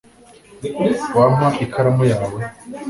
[1.17, 2.39] wampa ikaramu yawe